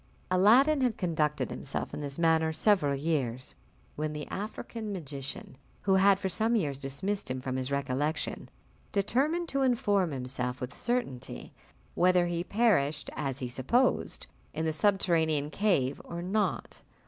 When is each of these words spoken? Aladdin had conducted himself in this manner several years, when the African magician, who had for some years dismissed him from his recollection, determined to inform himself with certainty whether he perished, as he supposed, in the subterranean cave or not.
Aladdin 0.31 0.81
had 0.81 0.97
conducted 0.97 1.51
himself 1.51 1.93
in 1.93 2.01
this 2.01 2.17
manner 2.17 2.51
several 2.51 2.95
years, 2.95 3.53
when 3.95 4.13
the 4.13 4.27
African 4.29 4.91
magician, 4.91 5.59
who 5.83 5.93
had 5.93 6.17
for 6.17 6.27
some 6.27 6.55
years 6.55 6.79
dismissed 6.79 7.29
him 7.29 7.39
from 7.39 7.55
his 7.55 7.69
recollection, 7.71 8.49
determined 8.91 9.47
to 9.49 9.61
inform 9.61 10.09
himself 10.09 10.59
with 10.59 10.73
certainty 10.73 11.53
whether 11.93 12.25
he 12.25 12.43
perished, 12.43 13.11
as 13.13 13.37
he 13.37 13.47
supposed, 13.47 14.25
in 14.55 14.65
the 14.65 14.73
subterranean 14.73 15.51
cave 15.51 16.01
or 16.03 16.23
not. 16.23 16.81